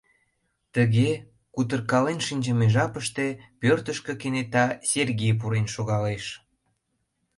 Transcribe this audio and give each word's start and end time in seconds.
Тыге 0.73 1.09
кутыркален 1.53 2.19
шинчыме 2.27 2.67
жапыште 2.73 3.27
пӧртышкӧ 3.59 4.13
кенета 4.21 4.65
Сергей 4.89 5.33
пурен 5.39 5.67
шогалеш. 5.75 6.25